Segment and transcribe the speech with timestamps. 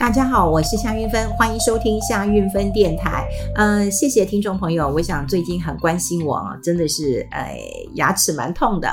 [0.00, 3.28] 大家好，我是夏韵芬，欢迎收听夏韵芬电台。
[3.54, 7.54] 呃，谢谢听众朋友，我想最近很关心我啊，真的是，呃，
[7.96, 8.88] 牙齿蛮痛的。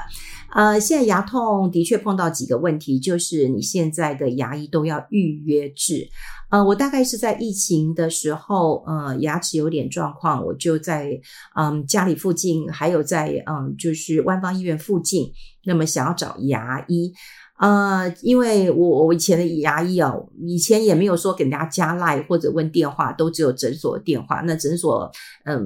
[0.53, 6.09] 呃，现在牙痛的确碰到几个问题，就是你现在的牙医都要预约制。
[6.49, 11.17] 呃，我大概是在疫情的时候，呃，牙齿有点状况，我就在
[11.55, 15.31] 嗯家里附近，还有在嗯就是万方医院附近，
[15.63, 17.13] 那么想要找牙医。
[17.59, 24.41] 呃，因为我我以前的牙医哦，以前也没有说给人家加赖或者问电话，都只有诊所电话。
[24.41, 25.11] 那诊所
[25.45, 25.57] 嗯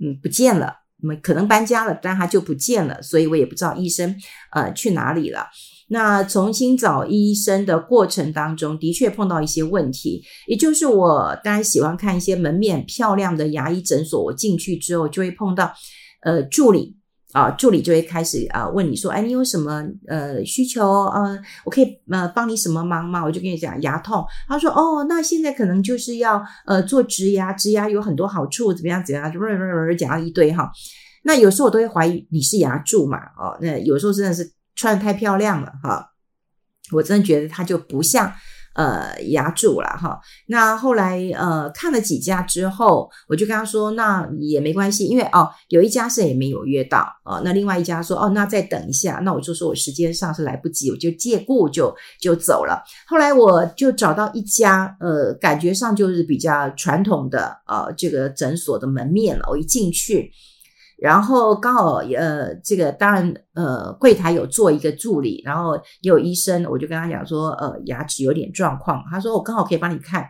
[0.00, 0.72] 嗯不见了，
[1.20, 4.14] 可能搬家了，但他就不见了，所以我也不知道医生
[4.52, 5.48] 呃去哪里了。
[5.88, 15.72] 那重新找医生的过程当中，的确碰到一些问题，也就是我当然喜欢看一些门面漂亮的牙医诊所，我进去之后就会碰到
[16.22, 16.99] 呃助理。
[17.32, 20.84] 啊，助理就会开始啊问你说，哎，你有什么呃需求？
[21.06, 23.24] 呃，我可以呃帮你什么忙吗？
[23.24, 24.24] 我就跟你讲牙痛。
[24.48, 30.70] 他说，哦，那现在可能就是要呃做植牙，植牙有很多好处，怎么样怎么样，就讲了一堆哈。
[31.22, 36.10] 那有时候我都会怀疑你是牙蛀嘛，哦，那有时候真的是穿得太漂亮了哈，
[36.92, 38.32] 我真的觉得他就不像。
[38.74, 40.20] 呃，牙住了哈。
[40.46, 52.82] 那后来呃看了几家之后，我就跟他说，那也没关系，因为哦有一家是也没有约到哦，那另外一家说哦，那再等一下，那我就说我时间上是来不及，我就借故就就走了。
[53.06, 59.44] 后来我就找到一家呃，感觉上就是比较传统的呃这个诊所的门面了。
[59.50, 60.30] 我一进去。
[61.00, 69.02] 然后刚好呃，这个当然呃，柜台有做一个助理，然后也有医生，我就跟他讲说，呃，牙齿有点状况。
[69.10, 70.26] 他说我刚好可以帮你看。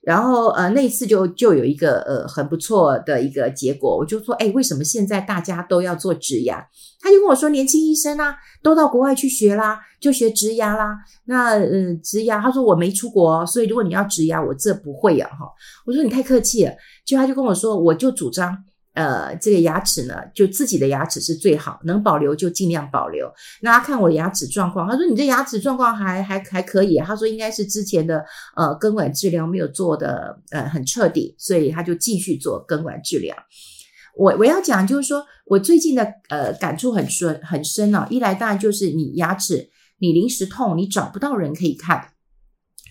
[0.00, 3.96] 然后呃，那一次就就有一个呃很不错的一个结果。
[3.96, 6.64] 我就说，哎，为什么现在大家都要做植牙？
[7.00, 10.96] 他就跟我说，年轻医生啊，都到国外去学啦，就学植牙啦。
[11.26, 15.46] 那呃，植牙，他说我没出国，所以如果你要植牙，我这不会啊哈。
[15.84, 16.72] 我说你太客气了。
[17.04, 18.56] 就他就跟我说，我就主张。
[18.94, 23.30] 呃，这个牙齿呢，就自己的牙齿是最好，能保留就尽量保留。
[23.62, 26.98] 那他看我的牙齿状况，他说你这牙齿状况还还还可以。
[26.98, 28.24] 他说应该是之前的
[28.56, 33.36] 呃根管治疗没有做的呃很彻底，所以他就继续做根管治疗。
[34.16, 39.70] 我我要讲就是说我最近的呃感触很深很深啊，一来当然就是你牙齿
[40.00, 42.08] 你临时痛，你找不到人可以看。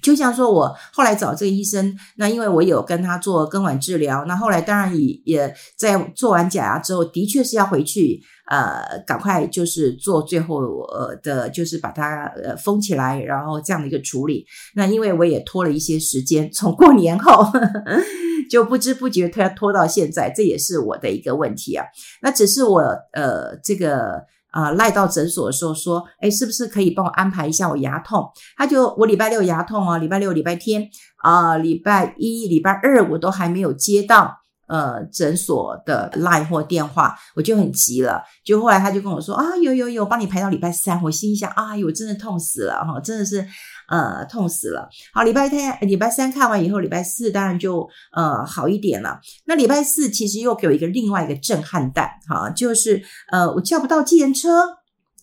[0.01, 14.45] 就像说，我后来找这个医生，那因为我有跟他做根管治疗，那后来当然也也在做完假牙之后，的确是要回去，呃，赶快就是做最后呃的，就是把它呃封起来，然后这样的一个处理。
[14.75, 17.81] 那因为我也拖了一些时间，从过年后呵呵
[18.49, 21.85] 就不知不觉拖拖到现在，这也是我的一个问题啊。
[22.21, 22.81] 那只是我
[23.13, 24.25] 呃这个。
[24.57, 28.28] 啊，赖到诊所的时候说，哎，是不是可以帮我安排一下我牙痛？
[28.57, 34.46] 他就我礼拜六牙痛哦，礼拜六、礼拜天啊，礼拜一、礼拜二我都还没有接到。
[34.67, 38.22] 呃，诊所的 line 或电话，我就很急了。
[38.44, 41.01] 就后来他就跟我说啊，有有有，帮你排到礼拜三。
[41.03, 43.47] 我心想啊，哟，真的痛死了哈，真的是
[43.89, 44.89] 呃痛死了。
[45.13, 49.19] 好，礼拜天、礼拜三看完以后，礼拜四当然就呃好一点了。
[49.45, 53.01] 那礼拜四其实又给我一个另外一个震撼弹哈，就是
[53.31, 54.50] 呃我叫不到计程车。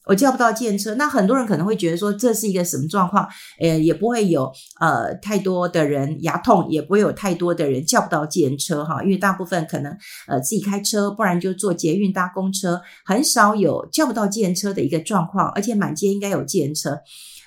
[0.07, 3.27] 我叫不到计程车，那很多人可能会觉得说，这是一个什么状况？
[3.59, 16.99] 呃，也不会有呃太多的人牙痛，也不会有太多的人叫不到计程车哈，因为大部分可能呃自己开车，不然就坐捷运搭公车，很少有叫不到计程车的一个状况，而且满街应该有计程车。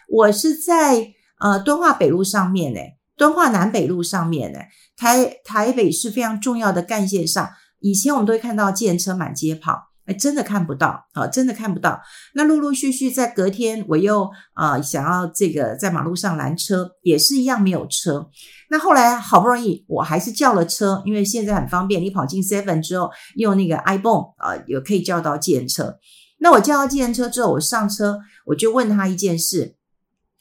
[0.10, 7.48] 我是在呃敦化北路上面诶，敦化南北路上面诶，台台北是非常重要的干线上，
[7.82, 9.87] 以前我们都会看到建车满街跑。
[10.08, 11.28] 哎，真的看不到啊！
[11.28, 12.02] 真的看不到。
[12.34, 18.30] 那陆陆续续在隔天，我又啊、想要这个在马路上拦车，也是一样没有车。
[18.70, 25.98] 那后来好不容易，我还是叫了车，因为现在很方便，你跑进 Seven 之后，用那个 ibon 啊，也可以叫到计程车。
[26.40, 29.76] 那我叫到计程车之后，我上车，我就问他一件事，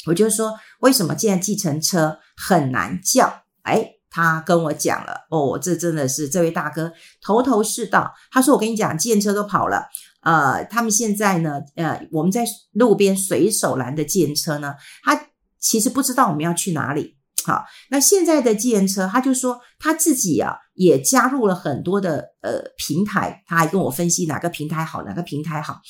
[0.06, 3.42] 我就说为什么现在计程车很难叫？
[3.62, 3.95] 哎。
[4.16, 6.90] 他跟我讲了，哦，这真的是这位大哥
[7.20, 8.10] 头头是道。
[8.30, 9.84] 他说：“我跟你讲，计程车都跑了，
[10.22, 15.28] 呃，他们现在呢，呃，我们在路边随手拦的计程车呢，他
[15.60, 17.18] 其实不知道我们要去哪里。
[17.44, 25.82] 好，那现在的计程车，他就说他自己啊也加入了很多的呃平台，他还跟我分析哪个平台好，哪个平台好。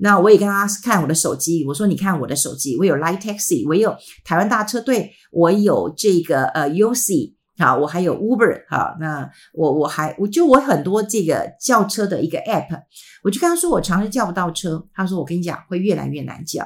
[0.00, 7.37] 那我也跟他看我的手机，我说你看我的手机，我有 Line Taxi，我有台湾大车队，我有这个呃 U C。
[7.58, 12.82] 好，我还有 Uber，哈，那我我还我就我很多这个叫车的一个 App，
[13.24, 16.64] 我就跟他说我常常叫不到车，他说我跟你讲会越来越难叫，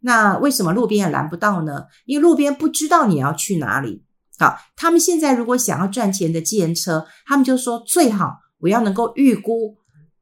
[0.00, 1.84] 那为什么路边也拦不到呢？
[2.06, 4.02] 因为路边不知道你要去哪里
[4.38, 9.76] 好，他们现在如果想要赚钱的计程车，他们就说最好我要能够预估，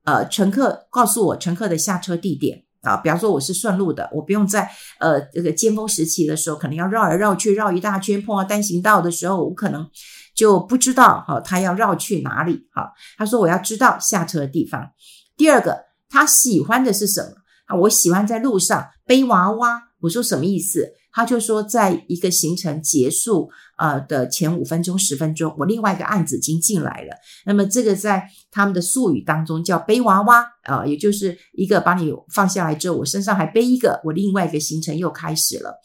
[0.05, 4.71] 呃，乘客告诉我乘客的下车地点啊，比方说我是顺路的，我不用在
[5.01, 9.89] 呃这个尖峰时期的时候，可能要绕来绕去绕一大圈，碰到单行道的时候，我可能
[10.35, 12.93] 就不知道哈，他要绕去哪里哈。
[13.17, 14.91] 他说我要知道下车的地方。
[15.37, 17.31] 第二个，他喜欢的是什么
[17.69, 17.77] 啊？
[17.77, 19.85] 我喜欢在路上背娃娃。
[20.01, 20.93] 我说什么意思？
[21.11, 27.17] 他就说，在一个行程结束呃的前五分钟、十分钟，我另外一个案子已经进来了。
[27.45, 35.81] 那么这个在他们的术语当中叫背娃娃啊、也就是一个把你放下来之后，我身上还背一个，我另外一个行程又开始了。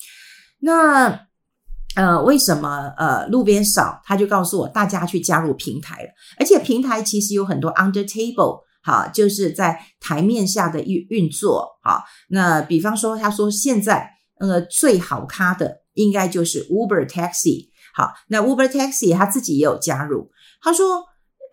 [0.60, 1.28] 那
[1.96, 4.02] 呃，为什么呃路边少？
[4.06, 11.80] 他就告诉我，大家去加入平台了，而且平台其实有很多 under table，好，就是在台面下的运运作。
[11.82, 14.12] 好，那比方说，他说现在。
[14.40, 17.70] 呃，最好咖的应该就是 Uber Taxi。
[17.96, 20.32] 好，那 Uber Taxi 他自己也有加入。
[20.62, 21.02] 他说，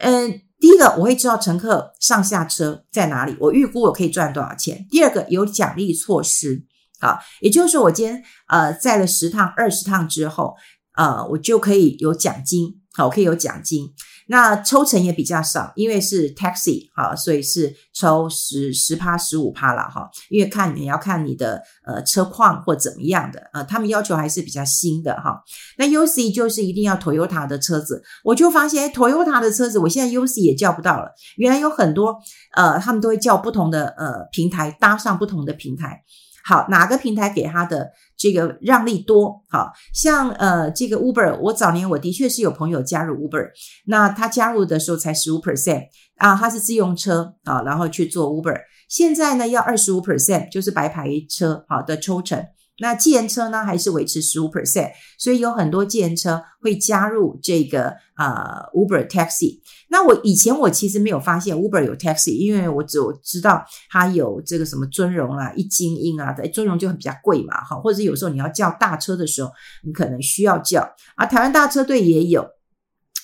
[0.01, 4.89] 嗯、第一个我会知道乘客上下车在哪里，我预估我可以赚多少钱。
[4.91, 6.65] 第二个有奖励措施，
[7.01, 10.57] 好，也就是说我今天呃载了十趟、二十趟之后，
[10.97, 13.93] 呃，我就可以有奖金，好，可以有奖金。
[14.27, 20.09] 那抽成也比较少，因为是 taxi 哈，所以是抽十十趴十五趴了哈。
[20.29, 25.43] 因为看你要看你的呃车况或怎么样的，呃，他们要求还是比较新的哈。
[25.79, 31.13] 那 UC 就是一定要 Toyota 的车子，我就发现 Toyota 的车子，我现在 UC 也叫不到了。
[31.37, 32.21] 原来有很多
[32.55, 36.03] 呃，他们都会叫不同的呃平台搭上不同的平台。
[36.43, 37.91] 好，哪个平台给他的
[38.21, 39.43] 这个让利多？
[39.49, 43.49] 好像呃，这个 Uber，我早年我的确是有朋友加入 Uber，
[43.87, 45.85] 那他加入的时候才十五 percent
[46.19, 52.45] 啊，他是自用车啊，然后去做 Uber，现在呢要二十五 percent，就是白牌车好的抽成。
[52.81, 59.61] 那计程车呢，还是维持十五 percent，所以有很多计程车会加入这个呃 Uber Taxi。
[59.91, 69.51] 那我以前我其实没有发现 Uber 有 Taxi，因为我只有知道它有这个什么尊荣啊、一精英啊，在尊荣就很比较贵嘛，哈，或者有时候你要叫大车的时候，
[69.85, 71.27] 你可能需要叫啊。
[71.27, 72.49] 台湾大车队也有，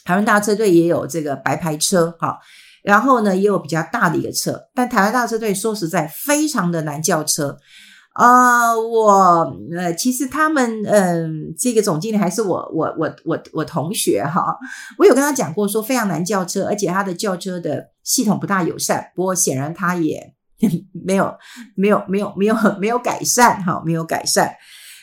[0.04, 2.38] 台湾大车队也有这个白牌车，哈，
[2.82, 7.56] 然后呢也有比较大的一个车，但台湾大车队说实在非常的难叫车。
[8.18, 14.56] 啊、我呃，其实他们嗯、这个总经理还是我我我我我同学哈，
[14.96, 19.12] 我有跟他讲过，说非常难叫车，而且他的叫车的系统不大友善。
[19.14, 20.34] 不过显然他也
[21.04, 21.36] 没有
[21.74, 24.54] 没有没有没有没有改善哈，没有改善。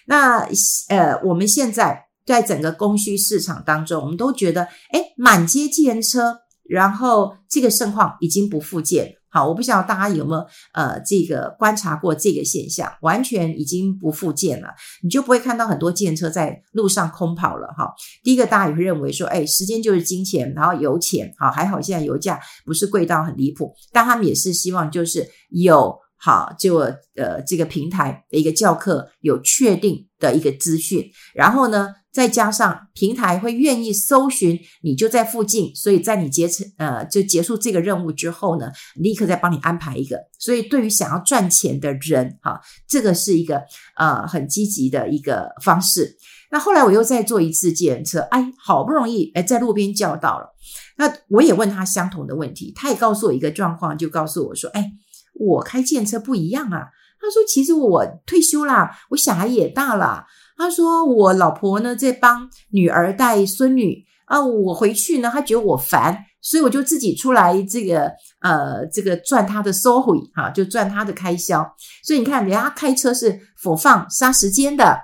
[0.08, 0.48] 那
[0.90, 9.14] 呃，我们现在在整个供需市场当中，我们都觉得，哎，满街计程车，然后这个盛况已经不复见。
[9.34, 14.68] 好，我不晓得大家有没有呃这个观察过这个现象，完全已经不复见了，
[15.02, 17.92] 你就不会看到很多建车在路上空跑了哈。
[18.24, 31.90] 第一个，大家也会认为说，哎，时间就是金钱，然后油钱，好，还好现在油价不是贵到很离谱，但他们也是希望就是有好就呃这个平台的一个教课有确定的一个资讯，然后呢。
[32.14, 40.20] 再加上平台会愿意搜寻你就在附近，所以在你结成呃就结束这个任务之后呢，立刻再帮你安排一个。
[40.38, 43.64] 所以对于想要赚钱的人，哈，这个是一个
[43.98, 46.16] 呃很积极的一个方式。
[46.52, 50.54] 那后来我又再坐一次计程车，哎，好不容易哎在路边叫到了。
[50.98, 54.92] 那我也问他相同的问题，他也告诉我一个状况，就告诉我说，哎，
[55.34, 56.88] 我开计程车不一样啊。
[57.20, 60.26] 他说，其实我退休啦，我小孩也大了。
[60.58, 64.40] 他说：“我老婆呢，在帮女儿带孙女啊。
[64.46, 68.12] 我回去呢，她觉得我烦，所以我就自己出来这个
[68.42, 71.66] 呃，这个赚他的收回哈，就赚他的开销。
[72.04, 75.00] 所以你看，人家开车是佛放杀时间的，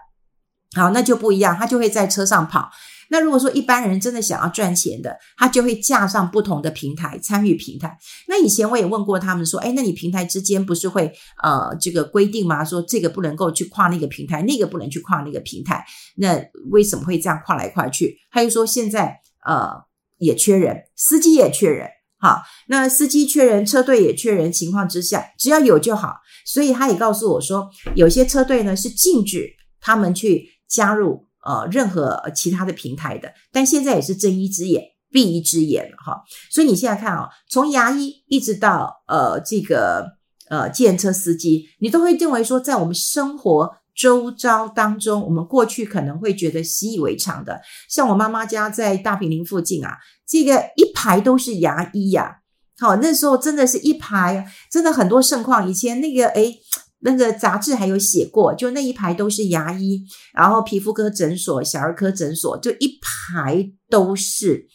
[0.76, 2.70] 好，那就不一样，他就会在车上跑。”
[3.10, 7.98] 那如果说一般人真的想要赚钱的，他就会架上不同的平台参与平台。
[8.28, 11.12] 那以前我也问过他们说，哎，那你平台之间不是会
[11.42, 12.64] 呃这个规定吗？
[12.64, 15.84] 说这个不能够去跨那个平台，那个不能去跨那个平台。
[16.18, 16.40] 那
[16.70, 18.18] 为什么会这样跨来跨去？
[18.32, 19.72] 他就说现在呃
[20.20, 21.88] 也缺人，司机也缺人，
[22.20, 26.18] 好，那司机缺人，车队也缺人，情况之下只要有就好。
[26.46, 29.50] 所以他也告诉我说，有些车队呢是禁止
[29.82, 31.29] 他们去加入。
[31.50, 36.22] 呃，任何其他的平台的，但现在也是睁一只眼闭一只眼了哈。
[36.52, 40.06] 所以你现在看啊、哦，从牙医一直到呃这个
[40.48, 52.42] 呃计程车司机，你都会认为说，在我们生活周遭当中，我们过去可能会觉得习以为常的，像我妈妈家在大坪林附近啊，这个一排都是牙医呀、
[52.78, 55.68] 好，那时候真的是一排，真的很多盛况。
[55.68, 56.60] 以前那个诶
[57.02, 60.04] 那个杂志还有写过，就那一排都是牙医，
[60.34, 64.68] 然后皮肤科诊所、小儿科诊所，就一排都是。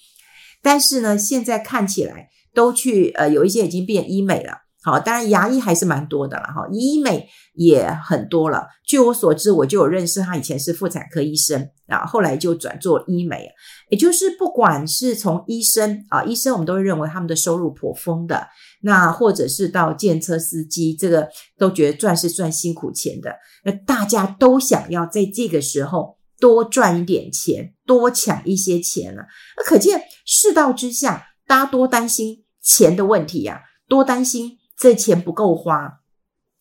[0.63, 4.64] 但是呢，现在看起来都去呃，有一些已经变医美了。
[4.85, 8.67] 好，当然牙医还是蛮多的了哈，医美也很多了。
[8.87, 13.49] 据我所知，我就有认识他以前是妇产科医生啊，后来就转做医美。
[13.89, 18.47] 也就是不管是从医生啊，医生我们都会认为他们的收入颇丰的，
[18.83, 23.35] 那或者是到建车司机，这个都觉得赚是赚辛苦钱的。
[23.65, 29.23] 那大家都想要在这个时候多赚一点钱，多抢一些钱了。
[29.57, 34.59] 那可见世道之下，大家多担心钱的问题呀，多担心。
[34.85, 36.01] 这钱不够花，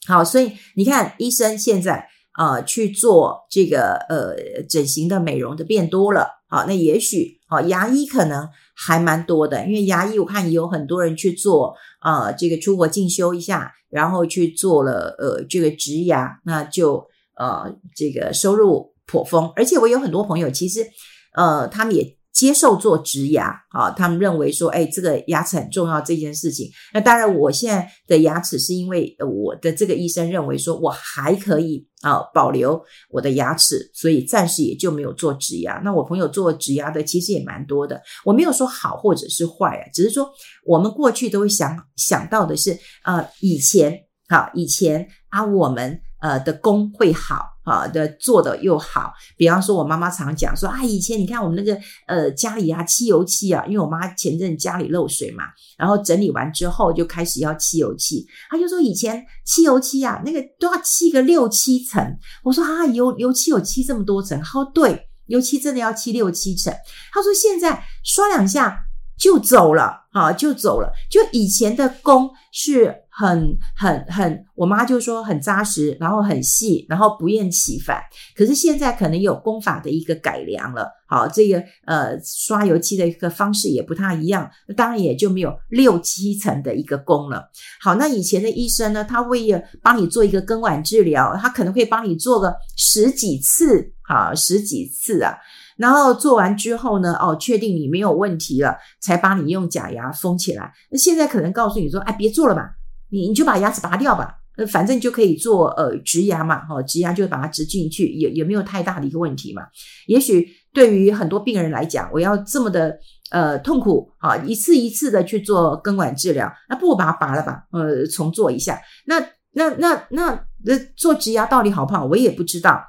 [0.08, 20.88] 好，所以你看，医生现在、呃、去做这个呃整形的美容的变多了，好，那也许好牙医可能还蛮多的，因为牙医我看也有很多人去做、呃，这个出国进修一下，然后去做了呃这个植牙，那就呃这个收入颇丰，而且我有很多朋友其实
[21.36, 22.16] 呃他们也。
[22.34, 26.68] 接受做植牙啊，他们认为说，哎，这个牙齿很重要这件事情。
[26.92, 35.80] 那当然，我现在的牙齿是因为我的这个医生认为说我还可以啊保留我的牙齿，所以暂时也就没有做植牙。
[35.86, 40.28] 那我朋友做植牙的其实也蛮多的，我没有说好或者是坏啊，只是说
[40.66, 42.76] 我们过去都会想想到的是，
[43.06, 43.96] 呃，以前
[44.30, 47.53] 啊，以前啊，我们呃的工会好。
[47.64, 55.46] 啊的做的又好，比方说，我妈妈常讲说啊，以前你看我们那个呃家里啊漆油漆啊，因为我妈前阵家里漏水嘛，
[55.78, 62.18] 然后整理完之后就开始要漆油漆，她就说以前漆油漆啊，那个都要漆个六七层。
[62.44, 64.38] 我说啊，油油漆有漆这么多层？
[64.40, 66.74] 她说对，油漆真的要漆六七层。
[67.12, 68.78] 她说现在刷两下
[69.18, 70.92] 就走了，啊，就走了。
[71.10, 73.03] 就以前的工是。
[73.16, 78.02] 很很很，我妈就说很扎实，然后很细，然后不厌其烦。
[78.36, 87.50] 可是现在可能有工法的一个改良了，好，这个呃刷油漆的一个方式也不太一样，当然也就没有六七层的一个工了。
[87.80, 95.38] 好，那以前的医生呢，他为了帮你做一个根管治疗，他可能会帮你做个十几次，好，十几次啊，
[95.78, 100.74] 然后做完之后呢，哦，确定你没有问题了，才帮你用假牙封起来。
[100.90, 102.72] 那现在可能告诉你说，哎，别做了吧。
[103.14, 109.62] 你你就把牙齿拔掉吧，呃，反正就可以做呃植牙嘛，哈，植牙就把它植进去，也也没有太大的一个问题嘛。
[110.08, 112.98] 也许对于很多病人来讲，我要这么的
[113.30, 118.82] 呃痛苦啊，一次一次的去做根管治疗，那不如把它拔了吧，呃，重做一下。
[119.06, 119.20] 那
[119.52, 122.82] 那那那那做植牙到底好不好，我也不知道。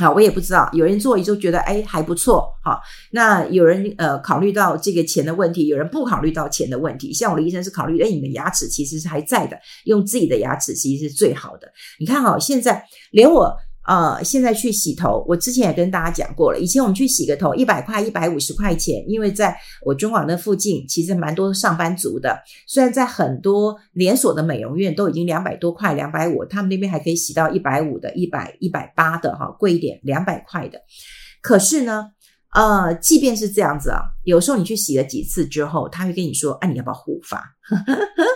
[0.00, 2.80] 好，我也不知道，有人做也就觉得哎还不错，好，
[3.10, 7.12] 那有人呃考虑到这个钱的问题，有人不考虑到钱的问题。
[7.12, 11.70] 像我的医生是考虑，哎，你的牙齿其实是还在的，用自己的牙齿其实是最好的。
[11.98, 13.54] 你看哈，现在连我。
[13.86, 16.58] 呃，现在去洗头，我之前也跟大家讲过了。
[16.58, 22.38] 以前我们去洗个头，一百块、一百五十块钱，因为在我中广那附近，其实蛮多上班族的。
[22.68, 30.78] 虽然在很多连锁的美容院都已经两百多块、两百五，他们那边还可以洗到一百五的、一百、一百八的，哈，贵一点两百块的。
[31.40, 32.06] 可是呢，
[32.54, 37.42] 呃，即便是这样子啊，有时候你去洗了几次之后，他会跟你说：“哎、啊，你要不要护发？”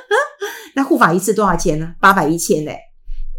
[0.74, 1.94] 那护发一次多少钱呢？
[2.00, 2.76] 八百、一千嘞。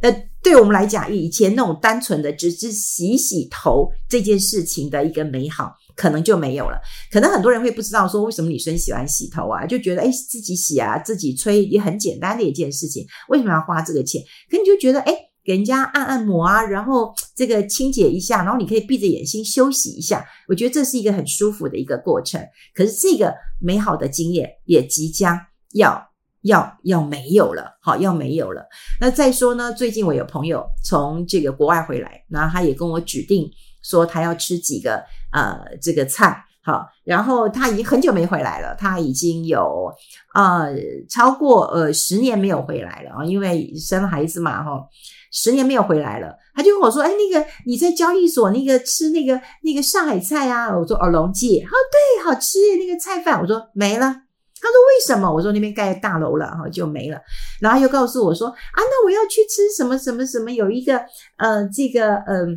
[0.01, 6.80] 呃，对我们来讲，以前那种单纯的只是洗洗头这件事情的一个美好，可能就没有了。
[7.12, 9.66] 可能很多人会不知道说，为什么女生喜欢洗头啊？
[9.66, 14.22] 就觉得哎，自己洗啊，自己吹也很简单的一件事情，为什么要花这个钱？
[14.51, 15.13] 可你就觉得哎，
[15.44, 22.39] 给人家按按摩啊，然后这个清洁一下，然后你可以闭着眼睛休息一下，我觉得这是一个很舒服的一个过程。
[22.75, 25.38] 可是这个美好的经验也即将
[25.74, 26.07] 要。
[26.48, 28.66] 要要没有了，好，要没有了。
[29.00, 33.50] 那再说呢，最近我有朋友从这个国外回来，然后他也跟我指定
[33.84, 39.92] 说他要吃几个呃这个菜，好，然后他已经很久没回来了，他已经有
[40.34, 40.74] 呃
[41.10, 44.84] 超过呃十年没有回来了啊，因为生孩子嘛，哈，
[45.32, 46.36] 十年没有回来了。
[46.56, 50.75] 他就跟我说，哎，那个你在交易所那个吃那个那个上海菜啊？
[50.75, 54.24] 我说哦，龙记，哦对，好吃那个菜饭，我说没了。
[54.62, 57.20] 他说：“为什么？”我说：“那边盖大楼了，哈，就没了。”
[57.62, 60.52] 然后又告诉我说：“啊，那我要去吃什么什么什么？
[60.52, 61.00] 有一个
[61.38, 62.48] 呃，这个嗯、呃，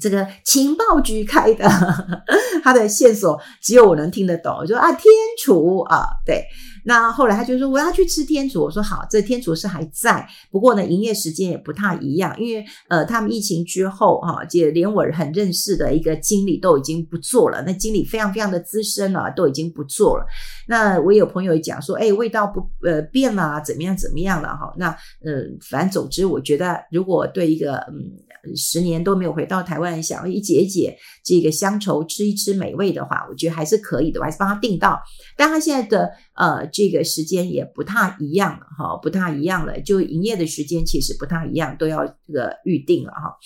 [0.00, 1.68] 这个情报局开的，
[2.62, 5.02] 他的线索只有我能听得懂。”我说：“啊，天
[5.42, 6.44] 厨啊，对。”
[6.88, 20.24] 那后来他就说我要去吃天厨，我说好，这天厨是还在，不过呢，营业时间也不太一样，因为呃，他们疫情之后哈，就连我很认识的一个经理都已经不做了，那经理非常非常的资深了，都已经不做了。
[20.66, 24.72] 那我有朋友讲说，哎，味道不呃变了，怎么样怎么样了哈？
[24.78, 24.88] 那
[25.22, 30.96] 呃，反正总之，我觉得如果对一个嗯十年都没有回到台湾，想一解一解
[31.28, 34.98] 这个乡愁，吃一吃美味的话，我觉得还是可以的，我还是帮他订到。
[35.36, 43.36] 但他现在的呃这个时间也不太一样了哈，不太一样了，就营业的时间其实不太一样，都要这个预定了哈。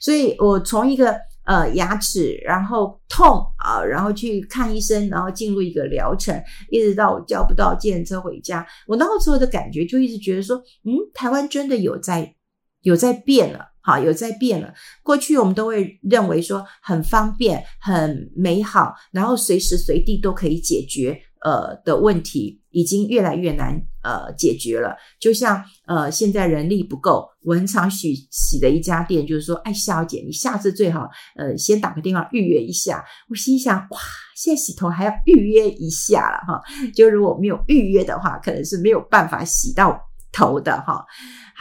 [0.00, 12.36] 所以我从一个呃牙齿然后痛啊，然后去看医生，然后进入一个疗程，一直到我叫不到计程车回家，我那个时候的感觉就一直觉得说，嗯，台湾真的有在
[12.82, 13.71] 有在变了。
[13.82, 14.72] 好，有在变了。
[15.02, 23.74] 过去我们都会认为说很方便、很美好，然后随时随地都可以解决呃的问题，已经越来越难
[24.04, 24.96] 呃解决了。
[25.18, 33.04] 就像呃现在人力不够，我很常洗洗的一家店，就是说，哎，小姐，你下次最好呃先打个电话预约一下。
[33.28, 33.98] 我心想，哇，
[34.36, 36.62] 现在洗头还要预约一下了哈。
[36.94, 41.04] 就如果没有预约的话，可能是没有办法洗到头的哈。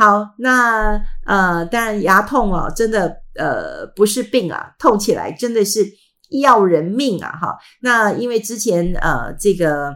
[0.02, 5.86] 好，那呃，当然牙痛哦，真的呃不是病啊，痛起来真的是
[6.42, 7.30] 要人命啊！
[7.40, 9.94] 哈，那因为之前呃这个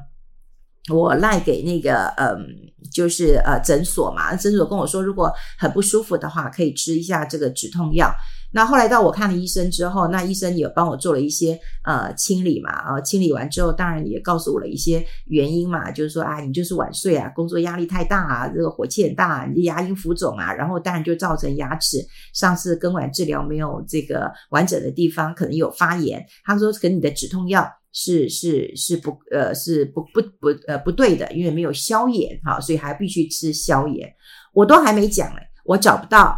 [0.93, 2.45] 我赖给那个嗯、
[2.91, 8.11] 就是呃诊所嘛，诊所跟我说，如果很不舒服的话，可以吃一下这个止痛药。
[8.53, 21.97] 那后来到我看了医生之后，那医生也帮我做了一些呃清理嘛，啊、呃，清理完之后，当然也告诉我了一些原因嘛，就是说啊，你就是晚睡啊，工作压力太大啊，这个火气很大啊，你牙龈浮肿啊，然后当然就造成牙齿
[22.33, 26.25] 上次根管治疗没有这个完整的地方，可能有发炎。
[26.45, 34.13] 他说，可你的止痛药是是是不呃是不不不呃不对的，因为没有消炎哈，所以还必须吃消炎。
[34.53, 36.37] 我都还没讲嘞，我找不到。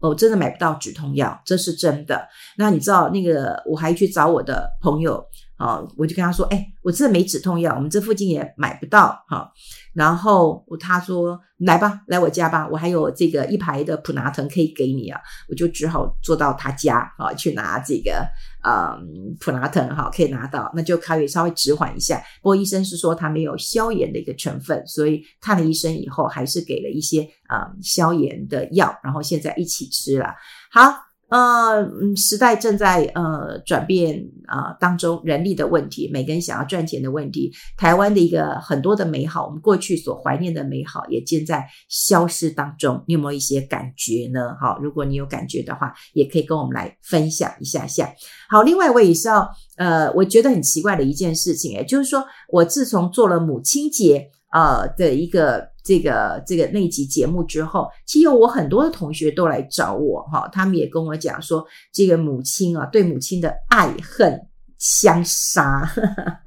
[0.00, 2.26] 我真的买不到止痛药，这是真的。
[2.58, 5.24] 那你知道那个，我还去找我的朋友
[5.56, 9.50] 啊，我就跟他说：“哎，我这没止痛药，我们这附近也买不到哈。”
[9.94, 18.26] 然后他说：“来吧，来我家吧，我还有这个一排的普拿藤可以给你啊。”我就只好坐到他家啊，去拿这个
[18.66, 22.18] 嗯普拿藤哈，可以拿到，那就可以稍微止缓一下。
[22.42, 30.34] 不过医生是说他没有消炎的一个成分，所以看了医生以后，还是给了一些嗯消炎的药，然后现在一起吃了。
[30.72, 31.13] 好。
[31.34, 43.02] 呃，时代正在呃转变啊，呃，当中，人力的问题，每个人想要赚钱的问题，台湾的一个很多的美好，我们过去所怀念的美好，也正在消失当中。
[43.08, 44.54] 你有没有一些感觉呢？
[44.60, 48.14] 好，如果你有感觉的话，也可以跟我们来分享一下下。
[48.48, 55.73] 好，另外我也是要呃，我觉得很奇怪的一件事情，诶，就是说我自从做了母亲节呃的一个。
[55.84, 65.86] 这个这个那集节目之后，其实有我很多的同学都来找我哈，他们也跟我讲说，这个母亲啊，对母亲的爱恨相杀，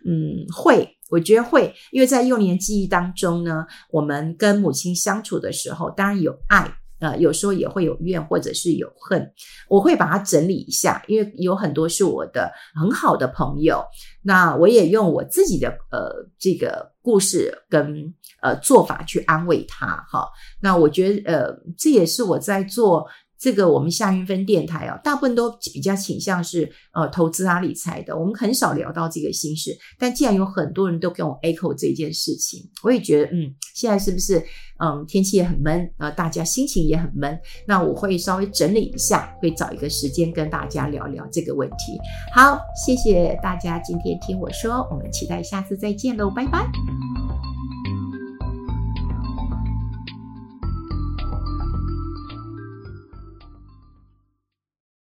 [0.06, 6.72] 嗯，会，我觉得会，因为在幼年记忆当中呢，我们跟母亲相处的时候，当然有爱。
[7.00, 9.30] 呃，有时候也会有怨，或者是有恨，
[9.68, 13.84] 我会把它整理一下，因为有很多是我的很好的朋友，
[14.22, 20.28] 那我也用我自己的呃这个故事跟呃做法去安慰他哈。
[20.60, 23.06] 那我觉得呃这也是我在做。
[23.38, 29.78] 这个我们夏云芬电台啊，大部分都比较倾向是呃投资啊理财的，我们很少聊到这个心事。
[30.00, 34.41] 但既然有很多人都跟我 echo 这件事情，我也觉得嗯，现在是不是
[34.80, 41.98] 嗯天气也很闷啊，呃，大家心情也很闷，那我会稍微整理一下，会找一个时间跟大家聊聊这个问题。
[42.34, 46.65] 好，谢谢大家今天听我说，我们期待下次再见喽，拜拜。